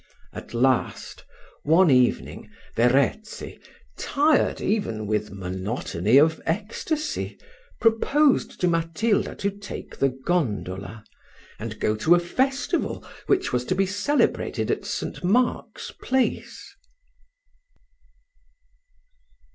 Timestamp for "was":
13.53-13.63